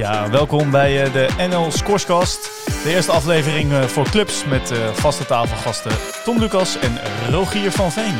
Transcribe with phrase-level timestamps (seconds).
[0.00, 2.42] Ja, welkom bij uh, de NL Scorescast.
[2.82, 6.96] De eerste aflevering uh, voor clubs met uh, vaste tafelgasten Tom Lucas en
[7.30, 8.14] Rogier van Veen.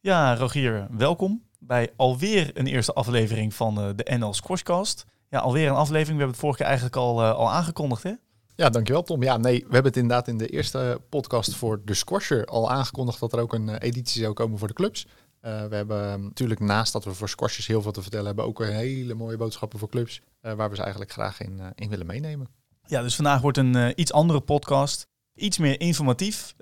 [0.00, 5.04] Ja, Rogier, welkom bij alweer een eerste aflevering van de NL Scorescast.
[5.28, 6.18] Ja, alweer een aflevering.
[6.18, 8.12] We hebben het vorige keer eigenlijk al, al aangekondigd, hè?
[8.54, 9.22] Ja, dankjewel Tom.
[9.22, 13.20] Ja, nee, we hebben het inderdaad in de eerste podcast voor de Squasher al aangekondigd
[13.20, 15.06] dat er ook een editie zou komen voor de clubs.
[15.44, 18.44] Uh, we hebben ehm, natuurlijk naast dat we voor squashers heel veel te vertellen hebben,
[18.44, 20.20] ook hele mooie boodschappen voor clubs.
[20.42, 22.48] Uh, waar we ze eigenlijk graag in, uh, in willen meenemen.
[22.86, 25.06] Ja, dus vandaag wordt een iets andere podcast.
[25.34, 26.54] Iets meer informatief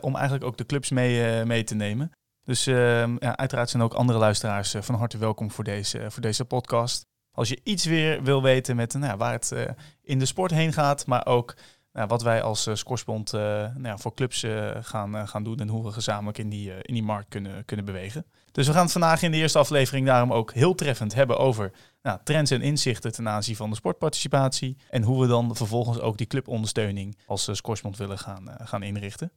[0.00, 2.10] om eigenlijk ook de clubs mee, mee te nemen.
[2.44, 6.44] Dus ehm, ja, uiteraard zijn ook andere luisteraars van harte welkom voor deze, voor deze
[6.44, 7.06] podcast.
[7.30, 9.54] Als je iets weer wil weten met nou, waar het
[10.02, 11.54] in de sport heen gaat, maar ook
[11.92, 12.74] nou, wat wij als uh,
[13.40, 16.94] nou ja, voor clubs uh, gaan, gaan doen en hoe we gezamenlijk in die, in
[16.94, 18.24] die markt kunnen, kunnen bewegen.
[18.52, 21.72] Dus we gaan het vandaag in de eerste aflevering daarom ook heel treffend hebben over
[22.02, 24.76] nou, trends en inzichten ten aanzien van de sportparticipatie.
[24.90, 29.32] En hoe we dan vervolgens ook die clubondersteuning als uh, willen gaan, gaan inrichten.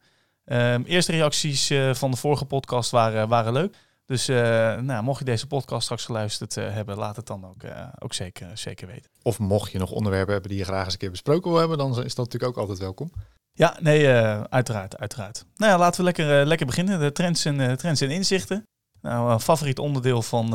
[0.45, 3.75] Um, eerste reacties van de vorige podcast waren, waren leuk.
[4.14, 4.36] Dus uh,
[4.80, 8.14] nou, mocht je deze podcast straks geluisterd uh, hebben, laat het dan ook, uh, ook
[8.14, 9.11] zeker, zeker weten.
[9.22, 11.78] Of mocht je nog onderwerpen hebben die je graag eens een keer besproken wil hebben,
[11.78, 13.11] dan is dat natuurlijk ook altijd welkom.
[13.53, 14.08] Ja, nee,
[14.50, 15.45] uiteraard, uiteraard.
[15.55, 17.00] Nou ja, laten we lekker, lekker beginnen.
[17.00, 18.67] De trends en, trends en inzichten.
[19.02, 20.50] Nou, een favoriet onderdeel van,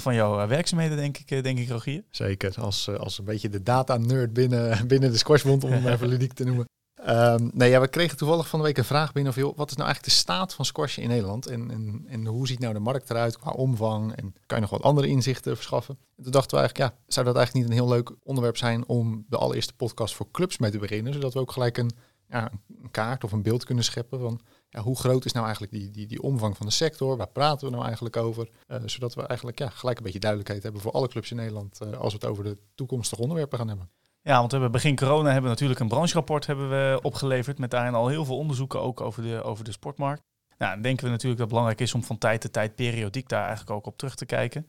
[0.00, 2.04] van jouw werkzaamheden, denk ik, denk ik, Rogier.
[2.10, 6.32] Zeker, als, als een beetje de data-nerd binnen, binnen de Squashbond, om hem even ludiek
[6.32, 6.64] te noemen.
[7.08, 9.88] Um, ja, we kregen toevallig van de week een vraag binnen of wat is nou
[9.88, 11.46] eigenlijk de staat van squash in Nederland?
[11.46, 14.16] En, en, en hoe ziet nou de markt eruit qua omvang?
[14.16, 15.98] En kan je nog wat andere inzichten verschaffen?
[16.16, 18.86] En toen dachten we eigenlijk, ja, zou dat eigenlijk niet een heel leuk onderwerp zijn
[18.86, 21.90] om de allereerste podcast voor clubs mee te beginnen, zodat we ook gelijk een,
[22.28, 22.50] ja,
[22.82, 25.90] een kaart of een beeld kunnen scheppen van ja, hoe groot is nou eigenlijk die,
[25.90, 29.22] die, die omvang van de sector, waar praten we nou eigenlijk over, uh, zodat we
[29.22, 32.18] eigenlijk ja, gelijk een beetje duidelijkheid hebben voor alle clubs in Nederland uh, als we
[32.20, 33.90] het over de toekomstige onderwerpen gaan hebben.
[34.22, 37.58] Ja, want we hebben begin corona hebben we natuurlijk een brancherapport hebben we opgeleverd.
[37.58, 40.22] Met daarin al heel veel onderzoeken ook over de, over de sportmarkt.
[40.58, 43.28] Nou, dan denken we natuurlijk dat het belangrijk is om van tijd tot tijd periodiek
[43.28, 44.66] daar eigenlijk ook op terug te kijken.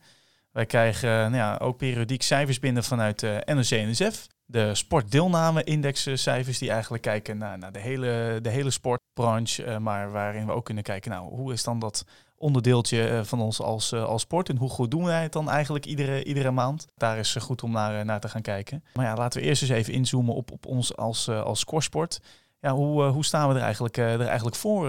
[0.52, 4.26] Wij krijgen nou ja, ook periodiek cijfers binnen vanuit de NOC-NSF.
[4.44, 9.64] De sportdeelname-indexcijfers die eigenlijk kijken naar, naar de, hele, de hele sportbranche.
[9.64, 12.04] Uh, maar waarin we ook kunnen kijken, nou, hoe is dan dat
[12.42, 14.48] onderdeeltje eh, van ons als, eh, als sport.
[14.48, 16.86] En hoe goed doen wij het dan eigenlijk iedere, iedere maand?
[16.96, 18.84] Daar is goed om naar, naar te gaan kijken.
[18.94, 22.20] Maar ja, laten we eerst eens even inzoomen op, op ons als, als scoresport.
[22.60, 24.86] Ja, hoe, hoe staan we er eigenlijk, er eigenlijk voor?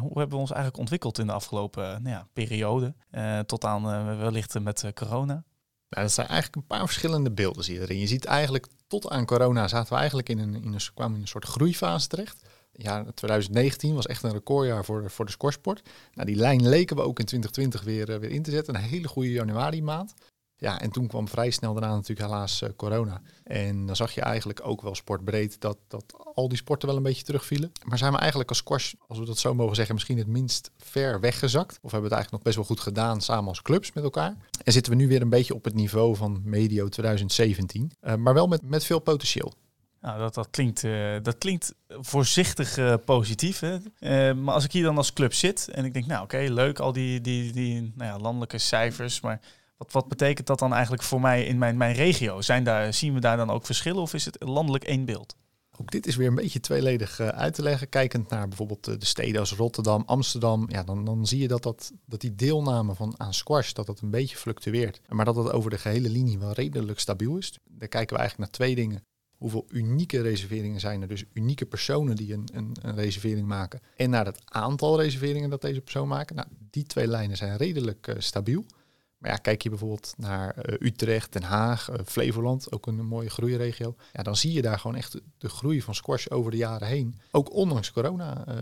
[0.00, 2.94] hoe hebben we ons eigenlijk ontwikkeld in de afgelopen nou ja, periode?
[3.46, 5.44] tot aan wellicht met corona?
[5.88, 7.98] Nou, dat zijn eigenlijk een paar verschillende beelden zie je erin.
[7.98, 11.22] Je ziet eigenlijk tot aan corona zaten we eigenlijk in een, in een, kwamen in
[11.22, 12.42] een soort groeifase terecht
[12.76, 15.82] ja, 2019 was echt een recordjaar voor, voor de scoresport.
[16.14, 18.74] Nou, die lijn leken we ook in 2020 weer, uh, weer in te zetten.
[18.74, 20.14] Een hele goede januari maand.
[20.58, 23.20] Ja, en toen kwam vrij snel daarna natuurlijk helaas uh, corona.
[23.44, 26.04] En dan zag je eigenlijk ook wel sportbreed dat, dat
[26.34, 27.72] al die sporten wel een beetje terugvielen.
[27.84, 30.70] Maar zijn we eigenlijk als squash, als we dat zo mogen zeggen, misschien het minst
[30.78, 31.78] ver weggezakt?
[31.82, 34.36] Of hebben we het eigenlijk nog best wel goed gedaan samen als clubs met elkaar?
[34.64, 37.92] En zitten we nu weer een beetje op het niveau van medio 2017.
[38.02, 39.52] Uh, maar wel met, met veel potentieel.
[40.06, 43.60] Nou, dat, dat, klinkt, uh, dat klinkt voorzichtig uh, positief.
[43.60, 43.76] Hè?
[44.00, 46.78] Uh, maar als ik hier dan als club zit en ik denk, nou oké, leuk,
[46.78, 49.20] al die, die, die nou ja, landelijke cijfers.
[49.20, 49.40] Maar
[49.76, 52.40] wat, wat betekent dat dan eigenlijk voor mij in mijn, mijn regio?
[52.40, 55.36] Zijn daar, zien we daar dan ook verschillen of is het landelijk één beeld?
[55.80, 57.88] Ook dit is weer een beetje tweeledig uit te leggen.
[57.88, 61.92] Kijkend naar bijvoorbeeld de steden als Rotterdam, Amsterdam, ja, dan, dan zie je dat, dat,
[62.04, 65.00] dat die deelname van, aan squash dat dat een beetje fluctueert.
[65.08, 67.58] Maar dat het over de gehele linie wel redelijk stabiel is.
[67.64, 69.04] Daar kijken we eigenlijk naar twee dingen
[69.36, 71.08] hoeveel unieke reserveringen zijn er.
[71.08, 73.80] Dus unieke personen die een, een, een, reservering maken.
[73.96, 76.36] En naar het aantal reserveringen dat deze persoon maken.
[76.36, 78.64] Nou, die twee lijnen zijn redelijk uh, stabiel.
[79.26, 83.94] Ja, kijk je bijvoorbeeld naar uh, Utrecht, Den Haag, uh, Flevoland, ook een, mooie groeiregio.
[84.12, 87.20] Ja, dan zie je daar gewoon echt de groei van squash over de jaren heen.
[87.30, 88.54] Ook ondanks corona uh,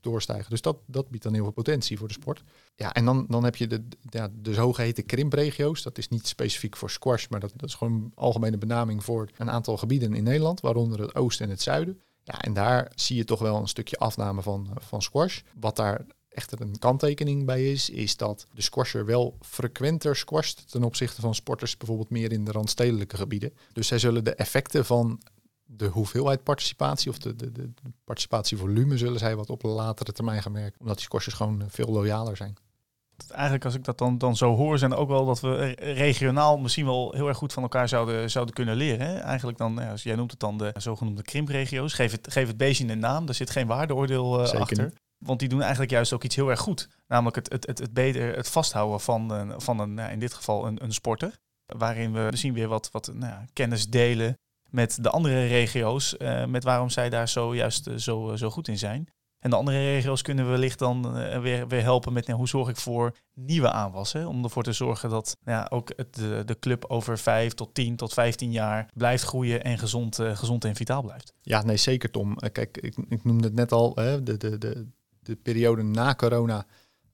[0.00, 0.50] doorstijgen.
[0.50, 2.42] Dus dat, dat biedt dan heel veel potentie voor de sport.
[2.74, 5.82] Ja, en dan, dan heb je de, ja, de zogeheten krimpregio's.
[5.82, 9.28] Dat is niet specifiek voor squash, maar dat, dat is gewoon een algemene benaming voor
[9.36, 12.00] een aantal gebieden in Nederland, waaronder het oosten en het zuiden.
[12.22, 15.40] Ja, en daar zie je toch wel een stukje afname van, van squash.
[15.54, 16.06] Wat daar
[16.38, 21.34] echter een kanttekening bij is, is dat de squasher wel frequenter squasht ten opzichte van
[21.34, 23.52] sporters bijvoorbeeld meer in de randstedelijke gebieden.
[23.72, 25.20] Dus zij zullen de effecten van
[25.64, 27.70] de hoeveelheid participatie of de, de, de
[28.04, 31.86] participatievolume zullen zij wat op een latere termijn gaan merken, omdat die squashers gewoon veel
[31.86, 32.56] loyaler zijn.
[33.30, 36.84] Eigenlijk als ik dat dan, dan zo hoor, zijn ook wel dat we regionaal misschien
[36.84, 39.06] wel heel erg goed van elkaar zouden, zouden kunnen leren.
[39.06, 39.18] Hè?
[39.18, 41.92] Eigenlijk dan, ja, als jij noemt het dan de zogenoemde krimpregio's.
[41.92, 44.92] Geef het, geef het beestje een naam, daar zit geen waardeoordeel uh, achter.
[45.18, 46.88] Want die doen eigenlijk juist ook iets heel erg goed.
[47.06, 50.34] Namelijk het, het, het, het beter het vasthouden van, een, van een, nou, in dit
[50.34, 51.38] geval een, een sporter.
[51.66, 54.38] waarin we misschien weer wat, wat nou ja, kennis delen
[54.70, 56.16] met de andere regio's,
[56.46, 59.08] met waarom zij daar zojuist zo, zo goed in zijn.
[59.38, 62.68] En de andere regio's kunnen we wellicht dan weer, weer helpen met nou, hoe zorg
[62.68, 64.12] ik voor nieuwe aanwas.
[64.12, 64.26] Hè?
[64.26, 67.74] Om ervoor te zorgen dat nou ja, ook het, de, de club over 5 tot
[67.74, 71.32] 10 tot 15 jaar blijft groeien en gezond, gezond en vitaal blijft.
[71.42, 72.36] Ja, nee, zeker Tom.
[72.36, 74.86] kijk, ik, ik noemde het net al, hè, de, de, de,
[75.28, 76.66] de periode na corona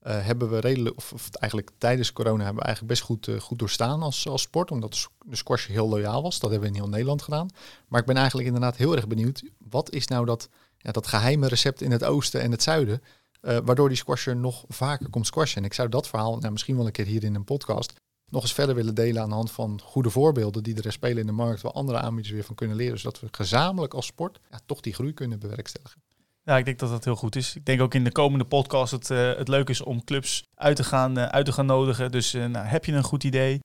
[0.07, 3.39] uh, hebben we redelijk, of, of, eigenlijk tijdens corona hebben we eigenlijk best goed, uh,
[3.39, 6.39] goed doorstaan als, als sport, omdat de squash heel loyaal was.
[6.39, 7.49] Dat hebben we in heel Nederland gedaan.
[7.87, 11.47] Maar ik ben eigenlijk inderdaad heel erg benieuwd, wat is nou dat, ja, dat geheime
[11.47, 13.01] recept in het oosten en het zuiden,
[13.41, 15.57] uh, waardoor die squasher nog vaker komt squashen.
[15.57, 17.93] En ik zou dat verhaal nou, misschien wel een keer hier in een podcast
[18.29, 21.25] nog eens verder willen delen aan de hand van goede voorbeelden die er spelen in
[21.25, 24.59] de markt, waar andere aanbieders weer van kunnen leren, zodat we gezamenlijk als sport ja,
[24.65, 26.01] toch die groei kunnen bewerkstelligen.
[26.45, 27.55] Ja, ik denk dat dat heel goed is.
[27.55, 30.75] Ik denk ook in de komende podcast het, uh, het leuk is om clubs uit
[30.75, 32.11] te gaan, uh, uit te gaan nodigen.
[32.11, 33.59] Dus uh, nou, heb je een goed idee?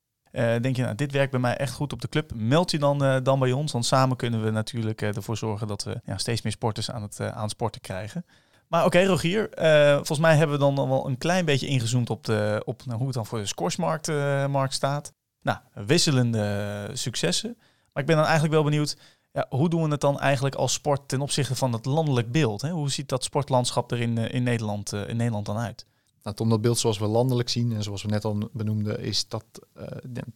[0.61, 2.33] denk je, nou, dit werkt bij mij echt goed op de club?
[2.35, 3.73] Meld je dan, dan bij ons.
[3.73, 7.21] Want samen kunnen we natuurlijk ervoor zorgen dat we ja, steeds meer sporters aan het,
[7.21, 8.25] aan sporten krijgen.
[8.69, 9.49] Maar oké, Rogier.
[9.95, 13.07] volgens mij hebben we dan wel een klein beetje ingezoomd op, de, op nou, hoe
[13.07, 14.09] het dan voor de scoresmarkt
[14.49, 15.13] markt staat.
[15.43, 17.57] Nou, wisselende successen.
[17.93, 18.97] Maar ik ben dan eigenlijk wel benieuwd
[19.33, 22.63] ja, hoe doen we het dan eigenlijk als sport ten opzichte van het landelijk beeld?
[22.63, 22.71] Hè?
[22.71, 25.87] Hoe ziet dat sportlandschap er in, eh, Nederland, uh, in Nederland dan uit?
[26.23, 29.29] Nou, om dat beeld zoals we landelijk zien en zoals we net al benoemden, is
[29.29, 29.45] dat
[29.79, 29.85] uh,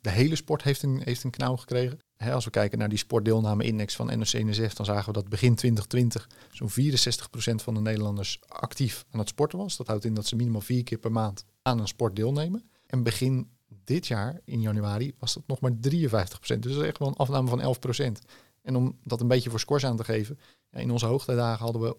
[0.01, 1.99] de, hele sport heeft een, een knauw gekregen.
[2.17, 6.29] Hè, als we kijken naar die sportdeelname-index van NOC-NSF, dan zagen we dat begin 2020
[6.53, 6.75] zo'n 64%
[7.55, 9.77] van de Nederlanders actief aan het sporten was.
[9.77, 12.71] Dat houdt in dat ze minimaal vier keer per maand aan een sport deelnemen.
[12.87, 13.49] En begin
[13.85, 15.79] dit jaar, in januari, was dat nog maar 53%.
[15.81, 17.77] Dus dat is echt wel een afname van
[18.21, 18.25] 11%.
[18.65, 20.39] En om dat een beetje voor squash aan te geven,
[20.71, 21.97] in onze hoogtijdagen hadden we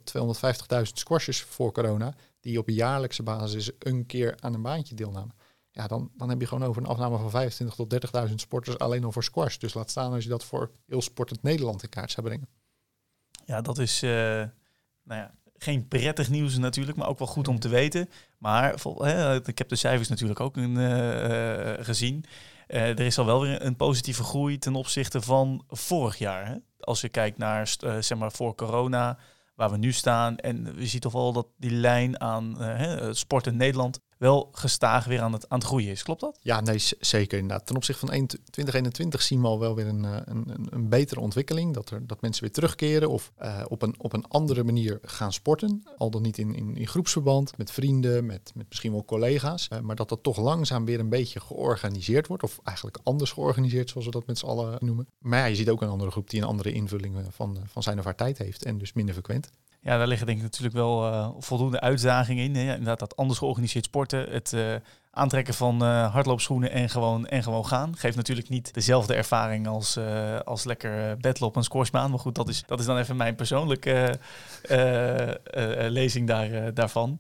[0.78, 5.36] 250.000 squashers voor corona, die op jaarlijkse basis een keer aan een baantje deelnamen.
[5.72, 9.04] Ja, dan, dan heb je gewoon over een afname van 25 tot 30.000 sporters alleen
[9.04, 9.58] al voor squash.
[9.58, 12.50] Dus laat staan als je dat voor heel sportend Nederland in kaart zou brengen.
[13.46, 17.60] Ja, dat is uh, nou ja, geen prettig nieuws natuurlijk, maar ook wel goed om
[17.60, 18.10] te weten.
[18.38, 22.26] Maar hè, ik heb de cijfers natuurlijk ook uh, gezien.
[22.68, 26.48] Uh, er is al wel weer een positieve groei ten opzichte van vorig jaar.
[26.48, 26.56] Hè?
[26.80, 29.18] Als je kijkt naar uh, zeg maar voor corona,
[29.56, 30.38] waar we nu staan.
[30.38, 35.06] En we zien toch wel dat die lijn aan uh, sport in Nederland wel gestaag
[35.06, 36.04] weer aan het, groeien is.
[36.04, 36.40] Klopt dat?
[36.42, 37.66] Ja, nee, zeker inderdaad.
[37.66, 41.74] Ten opzichte van 2021 zien we al wel weer een, eh, een, een betere ontwikkeling.
[41.74, 45.34] Dat, er, dat mensen weer terugkeren of uh, op, een, op een andere manier gaan
[45.34, 45.84] sporten.
[45.98, 49.68] Al dan niet in, in, groepsverband, met vrienden, met, met misschien wel collega's.
[49.74, 52.44] Uh, maar dat dat toch langzaam weer een beetje georganiseerd wordt.
[52.44, 55.08] Of eigenlijk anders georganiseerd, zoals we dat met z'n allen noemen.
[55.20, 57.98] Maar ja, je ziet ook een andere groep die een andere invulling van, van zijn
[58.00, 58.66] of haar tijd heeft.
[58.66, 59.50] En dus minder frequent.
[59.86, 62.56] Ja, daar liggen denk ik natuurlijk wel uh, voldoende uitdagingen in.
[62.56, 62.62] Hè.
[62.62, 64.76] Inderdaad, dat anders georganiseerd sporten, het uh,
[65.12, 67.98] aantrekken van uh, hardloopschoenen en gewoon, en gewoon gaan.
[67.98, 70.00] Geeft natuurlijk niet dezelfde ervaring als,
[70.44, 72.10] als lekker bedlopen en squashbaan.
[72.10, 74.20] Maar goed, dat is, dat is dan even mijn persoonlijke
[75.90, 77.20] lezing daar, daarvan.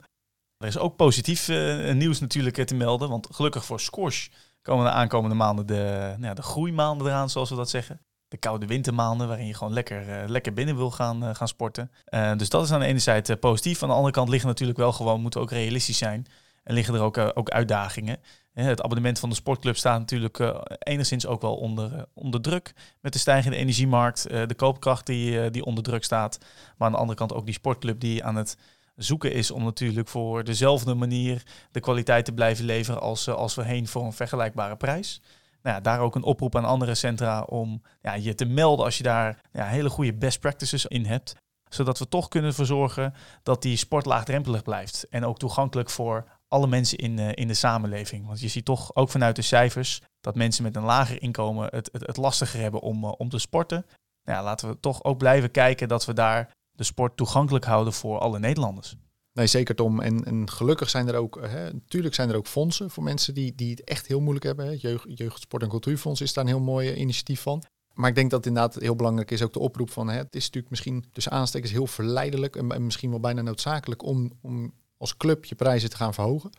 [0.58, 1.48] Er is ook positief
[1.94, 4.28] nieuws natuurlijk te melden, want gelukkig voor squash
[4.62, 8.38] komen de aankomende maanden de, nou ja, de groeimaanden eraan, zoals we dat zeggen de
[8.38, 11.92] koude wintermaanden, waarin je gewoon lekker, uh, lekker binnen wil gaan, uh, gaan sporten.
[12.10, 13.83] Uh, dus dat is aan de ene zijde positief.
[13.83, 16.25] Aan de andere kant liggen natuurlijk wel gewoon, moeten ook realistisch zijn.
[16.63, 18.18] En liggen er ook, ook uitdagingen.
[18.54, 20.39] het abonnement van de sportclub staat natuurlijk
[20.79, 22.74] enigszins ook wel onder, onder druk.
[23.01, 26.38] Met de stijgende energiemarkt, de koopkracht die, die onder druk staat.
[26.77, 28.58] Maar aan de andere kant ook die sportclub die aan het
[28.96, 33.88] zoeken is om natuurlijk voor dezelfde manier de kwaliteit te blijven leveren als, als voorheen
[33.88, 35.22] voor een vergelijkbare prijs
[35.65, 38.98] nou ja, daar ook een oproep aan andere centra om ja, je te melden als
[38.98, 41.36] je daar ja, hele goede best practices in hebt.
[41.69, 45.07] Zodat we toch kunnen verzorgen dat die sport laagdrempelig blijft.
[45.10, 48.25] En ook toegankelijk voor alle mensen in, uh, in de samenleving.
[48.27, 51.89] Want je ziet toch ook vanuit de cijfers dat mensen met een lager inkomen het,
[51.91, 53.86] het, het lastiger hebben om, uh, om te sporten.
[54.24, 58.19] Nou laten we toch ook blijven kijken dat we daar de sport toegankelijk houden voor
[58.19, 58.95] alle Nederlanders.
[59.36, 60.00] Nee, zeker Tom.
[60.00, 63.56] En, en gelukkig zijn er ook, hè, natuurlijk zijn er ook fondsen voor mensen die,
[63.56, 64.65] die het echt heel moeilijk hebben.
[64.65, 64.75] Hè.
[65.04, 67.63] Jeugd, Sport en Cultuurfonds is daar een heel mooi eh, initiatief van.
[67.94, 70.44] Maar ik denk dat inderdaad heel belangrijk is ook de oproep van hè, het is
[70.44, 75.46] natuurlijk misschien tussen aanstekens heel verleidelijk en, misschien wel bijna noodzakelijk om, om als club
[75.46, 76.50] je prijzen te gaan verhogen.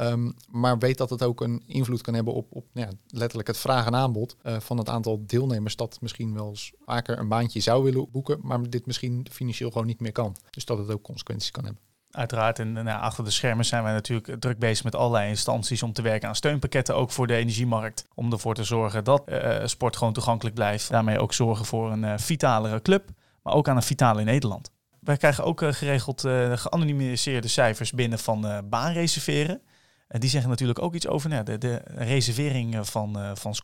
[0.00, 3.48] Um, maar weet dat het ook een invloed kan hebben op, op nou ja, letterlijk
[3.48, 7.28] het vraag en aanbod uh, van het aantal deelnemers dat misschien wel eens vaker een
[7.28, 10.36] baantje zou willen boeken, maar dit misschien financieel gewoon niet meer kan.
[10.50, 11.85] Dus dat het ook consequenties kan hebben.
[12.10, 15.92] Uiteraard, en nou, achter de schermen zijn wij natuurlijk druk bezig met allerlei instanties om
[15.92, 18.06] te werken aan steunpakketten, ook voor de energiemarkt.
[18.14, 20.90] Om ervoor te zorgen dat uh, sport gewoon toegankelijk blijft.
[20.90, 23.08] Daarmee ook zorgen voor een uh, vitalere club,
[23.42, 24.70] maar ook aan een vitale Nederland.
[25.00, 26.20] Wij krijgen ook geregeld
[26.54, 29.62] geanonimiseerde cijfers binnen van baanreserveren.
[30.08, 33.54] En die zeggen natuurlijk ook iets over nou, de, de reservering van, van.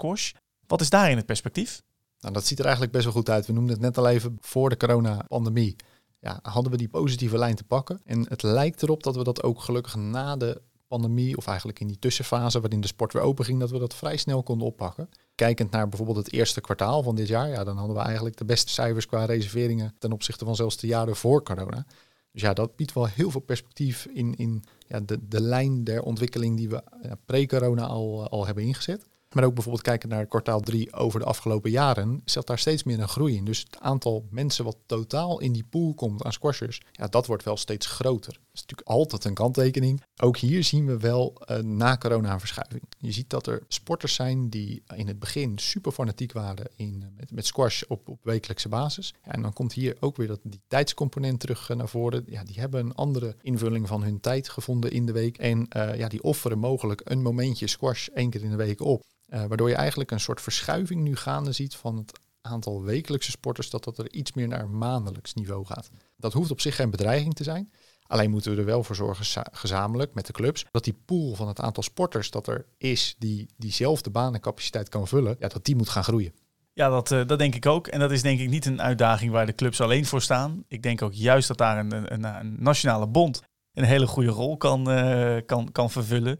[0.67, 1.83] Wat is daarin het perspectief?
[2.21, 3.47] Nou, dat ziet er eigenlijk best wel goed uit.
[3.47, 5.77] We noemden het net al even voor de corona-pandemie.
[6.23, 8.00] Ja, hadden we die positieve lijn te pakken.
[8.05, 11.87] En het lijkt erop dat we dat ook gelukkig na de pandemie, of eigenlijk in
[11.87, 15.09] die tussenfase waarin de sport weer open ging, dat we dat vrij snel konden oppakken.
[15.35, 18.45] Kijkend naar bijvoorbeeld het eerste kwartaal van dit jaar, ja, dan hadden we eigenlijk de
[18.45, 21.87] beste cijfers qua reserveringen ten opzichte van zelfs de jaren voor corona.
[22.33, 26.02] Dus ja, dat biedt wel heel veel perspectief in, in ja, de, de lijn der
[26.02, 29.07] ontwikkeling die we ja, pre-corona al, al hebben ingezet.
[29.33, 33.01] Maar ook bijvoorbeeld kijken naar kwartaal 3 over de afgelopen jaren, zit daar steeds meer
[33.01, 33.45] een groei in.
[33.45, 37.45] Dus het aantal mensen wat totaal in die pool komt aan squashers, ja, dat wordt
[37.45, 38.33] wel steeds groter.
[38.33, 40.03] Dat is natuurlijk altijd een kanttekening.
[40.17, 42.83] Ook hier zien we wel uh, na corona een verschuiving.
[42.99, 47.31] Je ziet dat er sporters zijn die in het begin super fanatiek waren in, met,
[47.31, 49.15] met squash op, op wekelijkse basis.
[49.23, 52.25] En dan komt hier ook weer dat, die tijdscomponent terug uh, naar voren.
[52.27, 55.39] Ja, die hebben een andere invulling van hun tijd gevonden in de week.
[55.39, 59.05] En ja, die offeren mogelijk een momentje squash één keer in de week op.
[59.33, 63.71] Uh, waardoor je eigenlijk een soort verschuiving nu gaande ziet van het aantal wekelijkse sporters,
[63.71, 65.91] dat dat er iets meer naar maandelijks niveau gaat.
[66.17, 67.73] Dat hoeft op zich geen bedreiging te zijn.
[68.07, 71.49] Alleen moeten we er wel voor zorgen, gezamenlijk met de clubs, dat die pool van
[71.49, 75.89] het aantal sporters dat er is, die diezelfde banencapaciteit kan vullen, ja, dat die moet
[75.89, 76.35] gaan groeien.
[76.73, 77.87] Ja, dat, uh, dat denk ik ook.
[77.87, 80.65] En dat is denk ik niet een uitdaging waar de clubs alleen voor staan.
[80.69, 84.57] Ik denk ook juist dat daar een, een, een nationale bond een hele goede rol
[84.57, 86.39] kan, uh, kan, kan vervullen.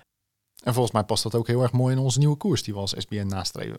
[0.63, 2.81] En volgens mij past dat ook heel erg mooi in onze nieuwe koers die we
[2.81, 3.79] als SBN nastreven.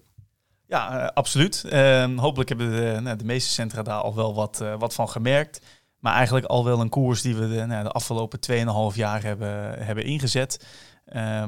[0.68, 1.64] Ja, uh, absoluut.
[1.66, 5.10] Uh, hopelijk hebben de, nou, de meeste centra daar al wel wat, uh, wat van
[5.10, 5.62] gemerkt.
[6.00, 8.40] Maar eigenlijk al wel een koers die we de, nou, de afgelopen
[8.92, 10.66] 2,5 jaar hebben, hebben ingezet.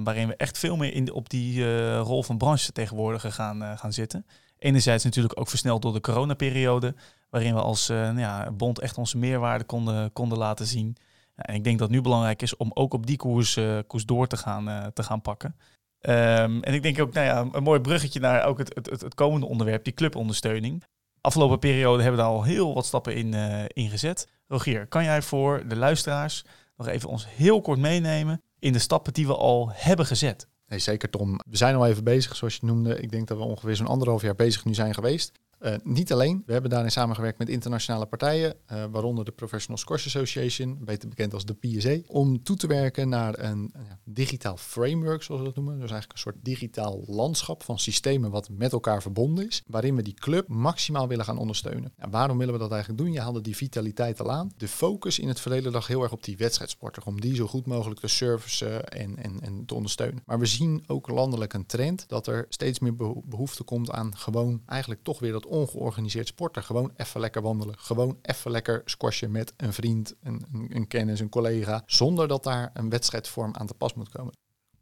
[0.04, 4.26] waarin we echt veel meer in, op die rol van branche tegenwoordig gaan, gaan zitten.
[4.58, 6.96] Enerzijds natuurlijk ook versneld door de coronaperiode.
[7.30, 10.98] Waarin we als nou ja, bond echt onze meerwaarde konden, konden laten zien.
[11.36, 14.06] En ik denk dat het nu belangrijk is om ook op die koers, uh, koers
[14.06, 15.56] door te gaan, uh, te gaan pakken.
[16.02, 19.16] Um, en ik denk ook, nou ja, een mooi bruggetje naar ook het, het, het
[19.16, 20.84] komende onderwerp, die clubondersteuning.
[21.22, 23.34] Afgelopen periode hebben we daar al heel wat stappen in,
[23.76, 24.28] uh, gezet.
[24.48, 26.46] Rogier, kan jij voor de luisteraars
[26.78, 30.48] nog even ons heel kort meenemen in de stappen die we al hebben gezet?
[30.68, 31.40] Nee, zeker Tom.
[31.50, 33.00] We zijn al even bezig, zoals je noemde.
[33.00, 35.32] Ik denk dat we ongeveer zo'n anderhalf jaar bezig nu zijn geweest.
[35.66, 40.06] Uh, niet alleen, we hebben daarin samengewerkt met internationale partijen, uh, waaronder de Professional Squash
[40.06, 45.24] Association, beter bekend als de PSA, om toe te werken naar een ja, digitaal framework,
[45.24, 45.74] zoals we dat noemen.
[45.74, 50.02] Dus eigenlijk een soort digitaal landschap van systemen wat met elkaar verbonden is, waarin we
[50.02, 51.94] die club maximaal willen gaan ondersteunen.
[51.98, 53.12] En waarom willen we dat eigenlijk doen?
[53.12, 54.52] Je haalde die vitaliteit al aan.
[54.58, 57.66] De focus in het verleden lag heel erg op die wedstrijdsporter, om die zo goed
[57.66, 60.24] mogelijk te servicen en, en, en te ondersteunen.
[60.26, 62.96] Maar we zien ook landelijk een trend dat er steeds meer
[63.26, 66.64] behoefte komt aan gewoon eigenlijk toch weer dat ongeorganiseerd sporten.
[66.64, 67.76] Gewoon even lekker wandelen.
[67.78, 71.84] Gewoon even lekker squashen met een vriend, een, een kennis, een collega.
[71.86, 74.34] Zonder dat daar een wedstrijdvorm aan te pas moet komen.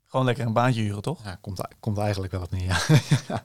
[0.06, 1.24] Gewoon lekker een baantje huren, toch?
[1.24, 2.86] Ja, komt, komt eigenlijk wel op neer.
[3.28, 3.44] Ja.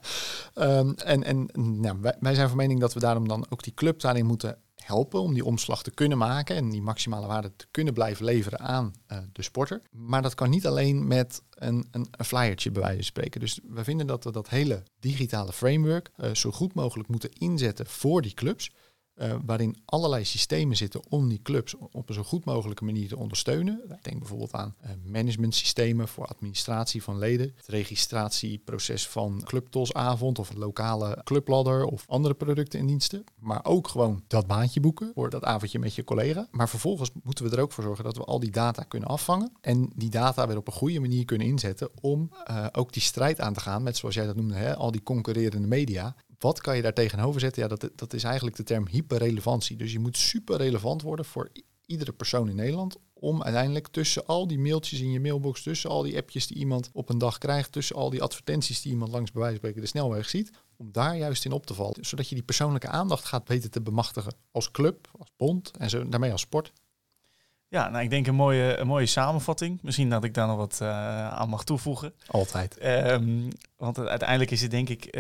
[0.79, 1.49] um, en en
[1.81, 4.59] nou, wij, wij zijn van mening dat we daarom dan ook die club daarin moeten
[4.89, 8.59] helpen om die omslag te kunnen maken en die maximale waarde te kunnen blijven leveren
[8.59, 9.83] aan uh, de sporter.
[9.91, 13.41] Maar dat kan niet alleen met een, een, een flyertje bij wijze van spreken.
[13.41, 17.87] Dus we vinden dat we dat hele digitale framework uh, zo goed mogelijk moeten inzetten
[17.87, 18.71] voor die clubs.
[19.23, 23.17] Uh, waarin allerlei systemen zitten om die clubs op een zo goed mogelijke manier te
[23.17, 23.81] ondersteunen.
[23.85, 30.51] Ik denk bijvoorbeeld aan uh, managementsystemen voor administratie van leden, het registratieproces van clubtosavond of
[30.51, 33.25] een lokale clubladder of andere producten en diensten.
[33.39, 36.49] Maar ook gewoon dat baantje boeken voor dat avondje met je collega.
[36.51, 39.53] Maar vervolgens moeten we er ook voor zorgen dat we al die data kunnen afvangen
[39.61, 43.41] en die data weer op een goede manier kunnen inzetten om uh, ook die strijd
[43.41, 46.77] aan te gaan met, zoals jij dat noemde, hè, al die concurrerende media wat kan
[46.77, 47.63] je daar tegenover zetten?
[47.63, 49.77] Ja, dat, dat is eigenlijk de term hyperrelevantie.
[49.77, 51.51] Dus je moet super relevant worden voor
[51.87, 52.97] iedere persoon in Nederland.
[53.13, 56.91] Om uiteindelijk tussen al die mailtjes in je mailbox, tussen al die appjes die iemand
[56.93, 59.91] op een dag krijgt, tussen al die advertenties die iemand langs bij wijze van spreken
[59.91, 62.05] de snelweg ziet, om daar juist in op te vallen.
[62.05, 66.09] Zodat je die persoonlijke aandacht gaat weten te bemachtigen als club, als bond en zo,
[66.09, 66.73] daarmee als sport.
[67.71, 69.79] Ja, nou, ik denk een mooie, een mooie samenvatting.
[69.83, 70.89] Misschien dat ik daar nog wat uh,
[71.29, 72.13] aan mag toevoegen.
[72.27, 72.85] Altijd.
[72.85, 75.13] Um, want uiteindelijk is het denk ik, uh,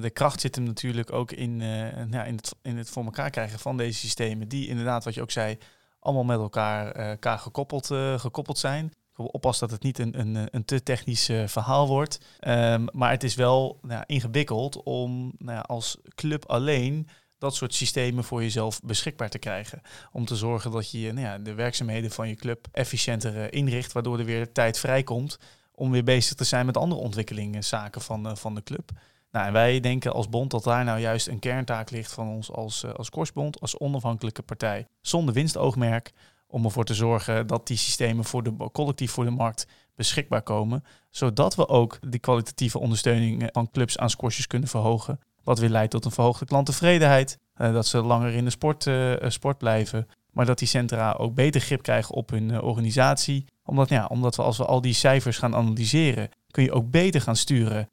[0.00, 3.30] de kracht zit hem natuurlijk ook in, uh, nou, in, het, in het voor elkaar
[3.30, 4.48] krijgen van deze systemen.
[4.48, 5.58] Die inderdaad, wat je ook zei,
[6.00, 7.86] allemaal met elkaar, elkaar gekoppeld,
[8.16, 8.92] gekoppeld zijn.
[9.16, 12.20] Oppas dat het niet een, een, een te technisch verhaal wordt.
[12.48, 17.08] Um, maar het is wel nou, ingewikkeld om nou, als club alleen
[17.38, 19.82] dat soort systemen voor jezelf beschikbaar te krijgen.
[20.12, 24.18] Om te zorgen dat je nou ja, de werkzaamheden van je club efficiënter inricht, waardoor
[24.18, 25.38] er weer tijd vrijkomt
[25.74, 28.90] om weer bezig te zijn met andere ontwikkelingen, zaken van, uh, van de club.
[29.30, 32.52] Nou, en wij denken als bond dat daar nou juist een kerntaak ligt van ons
[32.52, 36.12] als, uh, als korsbond, als onafhankelijke partij, zonder winstoogmerk,
[36.46, 40.84] om ervoor te zorgen dat die systemen voor de, collectief voor de markt beschikbaar komen.
[41.10, 45.20] Zodat we ook die kwalitatieve ondersteuning van clubs aan squashers kunnen verhogen.
[45.46, 47.38] Wat weer leidt tot een verhoogde klanttevredenheid.
[47.56, 48.90] dat ze langer in de sport,
[49.26, 50.08] sport blijven.
[50.32, 53.44] Maar dat die centra ook beter grip krijgen op hun organisatie.
[53.64, 57.20] Omdat, ja, omdat we als we al die cijfers gaan analyseren, kun je ook beter
[57.20, 57.88] gaan sturen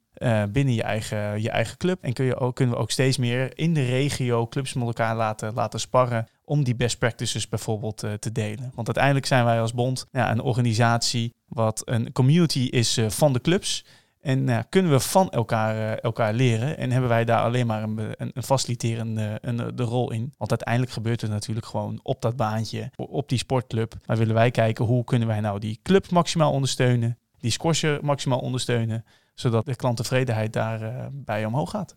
[0.52, 2.02] binnen je eigen, je eigen club.
[2.02, 5.16] En kun je ook, kunnen we ook steeds meer in de regio clubs met elkaar
[5.16, 8.72] laten, laten sparren om die best practices bijvoorbeeld te delen.
[8.74, 13.40] Want uiteindelijk zijn wij als bond ja, een organisatie wat een community is van de
[13.40, 13.84] clubs.
[14.24, 18.16] En nou, kunnen we van elkaar, elkaar leren en hebben wij daar alleen maar een,
[18.16, 20.32] een, faciliterende een, de rol in.
[20.36, 23.94] Want uiteindelijk gebeurt het natuurlijk gewoon op dat baantje, op die sportclub.
[24.06, 28.38] Maar willen wij kijken hoe kunnen wij nou die club maximaal ondersteunen, die squasher maximaal
[28.38, 29.04] ondersteunen
[29.34, 31.96] zodat de klanttevredenheid daarbij bij omhoog gaat.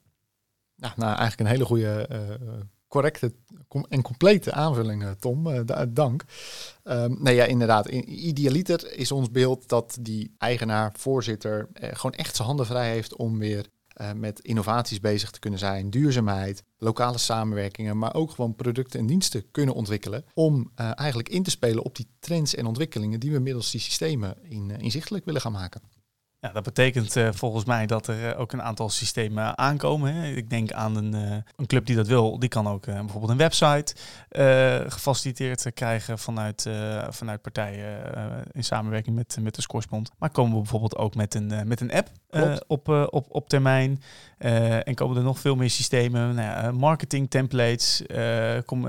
[0.76, 2.08] Nou, nou, eigenlijk een hele goede,
[2.88, 3.34] correcte
[3.90, 5.48] en complete aanvulling, eh, Tom.
[5.48, 6.24] Uh, dank.
[6.84, 7.88] Um, nee, ja, inderdaad.
[7.88, 13.40] idealiter is ons beeld dat die eigenaar, voorzitter, gewoon echt zijn handen vrij heeft om
[13.40, 13.66] weer
[14.16, 19.52] met innovaties bezig te kunnen zijn, duurzaamheid, lokale samenwerkingen, maar ook gewoon producten en diensten
[19.52, 20.26] kunnen ontwikkelen.
[20.34, 24.38] Om eigenlijk in te spelen op die trends en ontwikkelingen die we middels die systemen
[24.44, 25.82] in, inzichtelijk willen gaan maken.
[26.48, 30.14] Ja, dat betekent uh, volgens mij dat er uh, ook een aantal systemen aankomen.
[30.14, 30.28] Hè.
[30.28, 33.38] Ik denk aan een, uh, een club die dat wil, die kan ook bijvoorbeeld een
[33.38, 33.96] website
[34.88, 36.70] gefaciliteerd krijgen vanuit,
[37.10, 37.98] vanuit partijen
[38.52, 40.12] in samenwerking met, met de Scoresbond.
[40.18, 42.10] Maar komen we bijvoorbeeld ook met een, met een app
[42.68, 44.02] op, op, op termijn.
[44.38, 48.04] en komen er nog veel meer systemen, nou ja, marketing templates,
[48.66, 48.82] kom,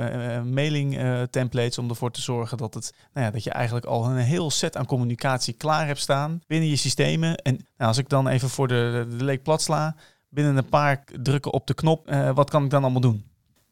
[0.53, 0.99] mailing
[1.31, 4.51] templates om ervoor te zorgen dat, het, nou ja, dat je eigenlijk al een heel
[4.51, 8.49] set aan communicatie klaar hebt staan binnen je systemen en nou, als ik dan even
[8.49, 9.97] voor de, de, leek plat sla,
[10.29, 13.25] binnen een paar drukken op de knop, uh, wat kan ik dan allemaal doen?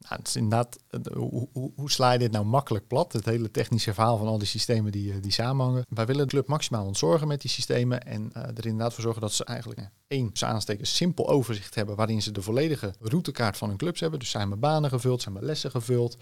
[0.07, 0.79] Het is inderdaad,
[1.13, 3.13] hoe, hoe, sla je dit nou makkelijk plat?
[3.13, 5.85] Het hele technische verhaal van al die systemen die, eh, die samenhangen.
[5.89, 9.21] Wij willen de club maximaal ontzorgen met die systemen en uh, er inderdaad voor zorgen
[9.21, 13.67] dat ze eigenlijk uh, één, ze simpel overzicht hebben waarin ze de volledige routekaart van
[13.67, 14.19] hun clubs hebben.
[14.19, 16.17] Dus zijn mijn banen gevuld, zijn mijn lessen gevuld,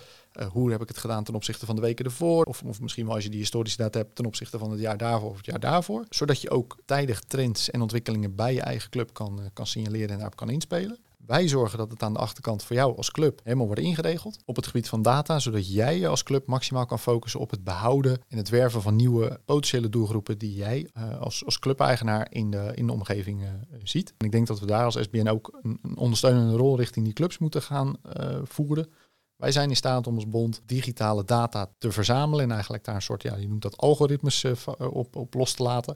[0.52, 3.16] hoe heb ik het gedaan ten opzichte van de weken ervoor, of, of misschien wel
[3.16, 5.60] als je die historische data hebt ten opzichte van het jaar daarvoor of het jaar
[5.60, 6.06] daarvoor.
[6.10, 10.18] Zodat je ook tijdig trends en ontwikkelingen bij je eigen club kan, kan signaleren en
[10.18, 10.98] daarop kan inspelen.
[11.26, 14.56] Wij zorgen dat het aan de achterkant voor jou als club helemaal wordt ingeregeld op
[14.56, 18.22] het gebied van data, zodat jij je als club maximaal kan focussen op het behouden
[18.28, 22.72] en het werven van nieuwe potentiële doelgroepen die jij uh, als, als clubeigenaar in de,
[22.76, 23.50] in de omgeving uh,
[23.84, 24.14] ziet.
[24.18, 27.38] En ik denk dat we daar als SBN ook een, ondersteunende rol richting die clubs
[27.38, 28.88] moeten gaan uh, voeren.
[29.36, 33.02] Wij zijn in staat om als bond digitale data te verzamelen en eigenlijk daar een
[33.02, 34.46] soort, ja, je noemt dat algoritmes
[34.78, 35.96] op, op los te laten.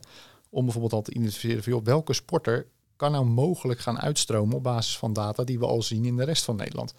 [0.50, 2.66] Om bijvoorbeeld al te identificeren van welke sporter
[3.00, 6.24] kan nou mogelijk gaan uitstromen op basis van data die we al zien in de
[6.24, 6.94] rest van Nederland.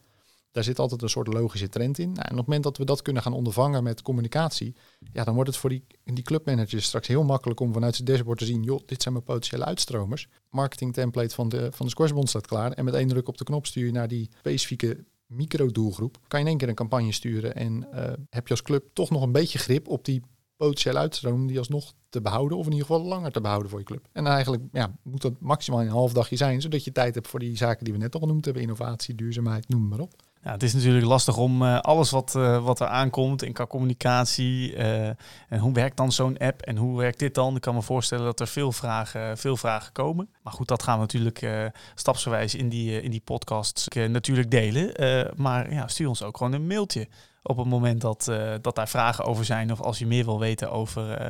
[0.51, 2.11] Daar zit altijd een soort logische trend in.
[2.11, 4.75] Nou, en op het moment dat we dat kunnen gaan ondervangen met communicatie,
[5.13, 8.37] ja, dan wordt het voor die, die clubmanagers straks heel makkelijk om vanuit zijn dashboard
[8.37, 10.27] te zien, joh, dit zijn mijn potentiële uitstromers.
[10.49, 12.71] Marketing template van de, van de Squashbond staat klaar.
[12.71, 16.17] En met één druk op de knop stuur je naar die specifieke micro-doelgroep.
[16.27, 19.09] Kan je in één keer een campagne sturen en uh, heb je als club toch
[19.09, 20.21] nog een beetje grip op die
[20.61, 23.85] potentiële uitstroom die alsnog te behouden of in ieder geval langer te behouden voor je
[23.85, 24.07] club.
[24.11, 27.39] En eigenlijk ja, moet dat maximaal een half dagje zijn, zodat je tijd hebt voor
[27.39, 30.13] die zaken die we net al genoemd hebben, innovatie, duurzaamheid, noem maar op.
[30.43, 34.75] Ja, het is natuurlijk lastig om uh, alles wat, uh, wat er aankomt in communicatie.
[34.75, 35.07] Uh,
[35.49, 37.55] en hoe werkt dan zo'n app en hoe werkt dit dan?
[37.55, 40.29] Ik kan me voorstellen dat er veel vragen, veel vragen komen.
[40.43, 44.93] Maar goed, dat gaan we natuurlijk stapsgewijs in die, in die podcasts natuurlijk delen.
[45.35, 47.07] maar ja, stuur ons ook gewoon een mailtje
[47.43, 50.39] op het moment dat, uh, dat daar vragen over zijn of als je meer wil
[50.39, 51.27] weten over, uh,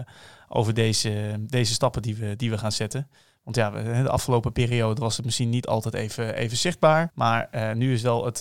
[0.48, 3.08] over deze, deze stappen die we, die we gaan zetten.
[3.44, 3.70] Want ja,
[4.04, 7.12] de afgelopen periode was het misschien niet altijd even, even zichtbaar.
[7.14, 8.40] Maar uh, nu is wel het,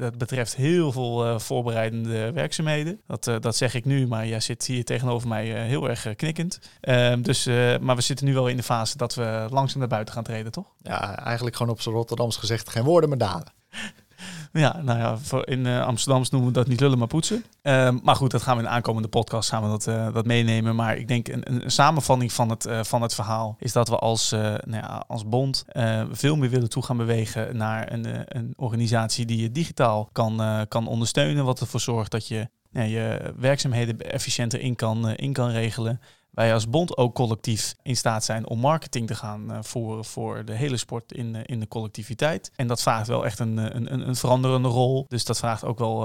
[0.00, 3.00] dat betreft heel veel voorbereidende werkzaamheden.
[3.06, 6.58] Dat, dat zeg ik nu, maar jij zit hier tegenover mij heel erg knikkend.
[6.80, 7.46] Ehm, dus,
[7.80, 10.52] maar we zitten nu wel in de fase dat we langzaam naar buiten gaan treden,
[10.52, 10.74] toch?
[10.82, 13.52] Ja, eigenlijk gewoon op z'n Rotterdams gezegd, geen woorden maar daden.
[14.56, 17.44] Ja, nou ja, in uh, Amsterdam noemen we dat niet lullen, maar poetsen.
[17.62, 20.76] Uh, maar goed, dat gaan we in de aankomende podcast gaan dat, uh, dat meenemen.
[20.76, 23.96] Maar ik denk een, een samenvatting van het, uh, van het verhaal is dat we
[23.96, 25.64] als, nou ja, als bond
[26.10, 30.86] veel meer willen toe gaan bewegen naar een, een organisatie die je digitaal kan, kan
[30.86, 31.44] ondersteunen.
[31.44, 36.00] Wat ervoor zorgt dat je je werkzaamheden efficiënter in kan, in kan regelen
[36.36, 40.44] wij als bond ook collectief in staat zijn om marketing te gaan uh, voeren voor
[40.44, 42.50] de hele sport in, uh, in de collectiviteit.
[42.56, 45.06] En dat vraagt wel echt een, een, een veranderende rol.
[45.08, 46.00] Dus dat vraagt ook wel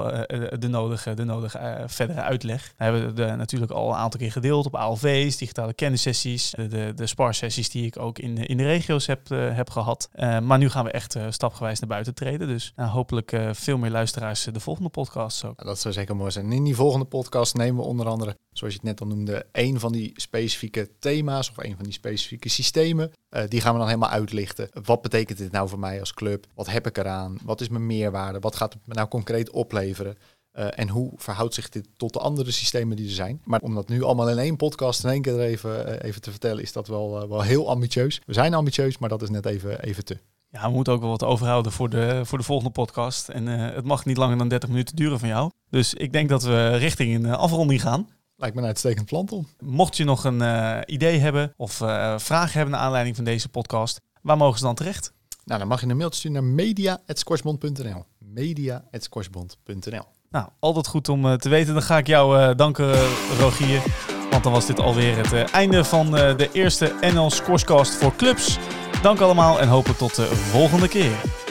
[0.58, 2.74] de nodige, de nodige verdere uitleg.
[2.76, 6.92] We hebben we natuurlijk al een aantal keer gedeeld op ALV's, digitale kennissessies, de, de,
[6.94, 10.08] de sparsessies die ik ook in, in de regio's heb, heb gehad.
[10.42, 12.48] maar nu gaan we echt stapgewijs naar buiten treden.
[12.48, 15.64] Dus nou, hopelijk veel meer luisteraars de volgende podcast ook.
[15.64, 16.52] dat zou zeker mooi zijn.
[16.52, 19.80] In die volgende podcast nemen we onder andere, zoals je het net al noemde, een
[19.80, 23.12] van die specifieke thema's of een van die specifieke systemen.
[23.30, 24.68] Uh, die gaan we dan helemaal uitlichten.
[24.82, 26.46] Wat betekent dit nou voor mij als club?
[26.54, 27.38] Wat heb ik eraan?
[27.42, 28.38] Wat is mijn meerwaarde?
[28.38, 30.16] Wat gaat het me nou concreet opleveren?
[30.58, 33.40] Uh, en hoe verhoudt zich dit tot de andere systemen die er zijn?
[33.44, 36.30] Maar om dat nu allemaal in één podcast in één keer even, uh, even te
[36.30, 38.20] vertellen, is dat wel, wel heel ambitieus.
[38.26, 40.18] We zijn ambitieus, maar dat is net even, even te.
[40.48, 43.28] Ja, we moeten ook wel wat overhouden voor de, voor de volgende podcast.
[43.28, 45.50] En het mag niet langer dan 30 minuten duren van jou.
[45.70, 48.08] Dus ik denk dat we richting een afronding gaan.
[48.42, 49.46] Lijkt me een uitstekend plan, Tom.
[49.60, 53.48] Mocht je nog een uh, idee hebben of uh, vragen hebben naar aanleiding van deze
[53.48, 55.12] podcast, waar mogen ze dan terecht?
[55.44, 61.48] Nou, dan mag je een mailtje sturen naar media.squashbond.nl media.squashbond.nl Nou, altijd goed om te
[61.48, 61.72] weten.
[61.72, 62.92] Dan ga ik jou danken,
[63.38, 63.82] Rogier.
[64.30, 68.58] Want dan was dit alweer het einde van de eerste NL Squashcast voor clubs.
[69.02, 71.41] Dank allemaal en hopelijk tot de volgende keer.